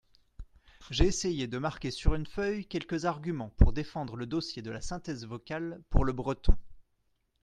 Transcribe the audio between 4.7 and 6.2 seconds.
la synthèse vocale pour le